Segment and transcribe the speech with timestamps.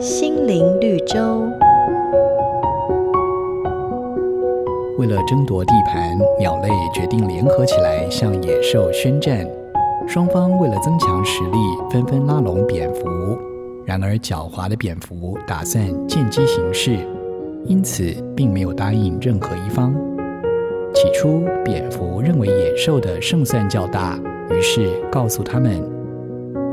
[0.00, 1.18] 心灵绿洲。
[4.98, 9.46] 为了争夺地盘，鸟类决定联合起来向野兽宣战。
[10.06, 11.58] 双方为了增强实力，
[11.90, 13.02] 纷纷拉拢蝙蝠。
[13.84, 16.98] 然而，狡猾的蝙蝠打算见机行事，
[17.64, 18.04] 因此
[18.36, 19.94] 并没有答应任何一方。
[20.92, 24.18] 起初，蝙蝠认为野兽的胜算较大，
[24.50, 25.82] 于是告诉他们：“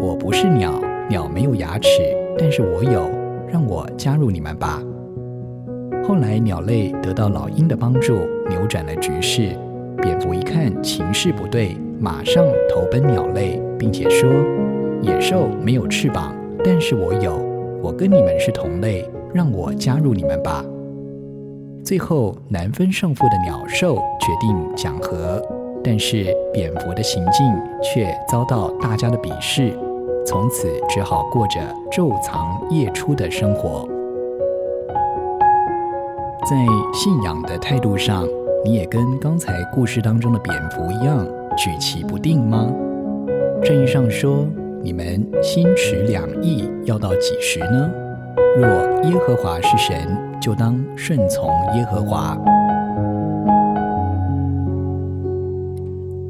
[0.01, 0.73] 我不是鸟，
[1.09, 1.89] 鸟没有牙齿，
[2.37, 3.09] 但是我有，
[3.47, 4.79] 让我加入你们吧。”
[6.07, 9.49] 后来，鸟类得到老鹰的帮助，扭转了局势。
[10.01, 14.29] 蝙蝠一看情势不对，马上投奔鸟类，并且说
[15.01, 16.33] ：“野兽没有翅膀，
[16.63, 17.37] 但是我有，
[17.81, 19.03] 我跟你们是同类，
[19.33, 20.63] 让我加入你们吧。”
[21.83, 25.41] 最后，难分胜负的鸟兽决定讲和，
[25.83, 27.45] 但是蝙蝠的行径
[27.81, 29.73] 却遭到大家的鄙视，
[30.29, 31.59] 从此只好过着
[31.91, 33.89] 昼藏夜出的生活。
[36.47, 36.55] 在
[36.93, 38.27] 信仰的态度上，
[38.63, 41.25] 你也跟刚才故事当中的蝙蝠一样
[41.57, 42.71] 举棋不定吗？
[43.63, 44.45] 正义上说，
[44.83, 47.89] 你们心持两意，要到几时呢？
[48.55, 48.67] 若
[49.09, 52.37] 耶和华是神，就当顺从耶和华。